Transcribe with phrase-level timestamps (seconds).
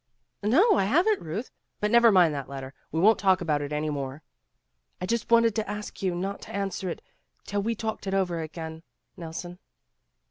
[0.41, 1.51] "No, I haven't, Euth.
[1.79, 2.73] But never mind that letter.
[2.91, 4.23] We won't talk about it any more."
[4.99, 7.03] "I just wanted to ask you not to answer it
[7.45, 8.81] till we'd talked it over again,
[9.15, 9.59] Nelson."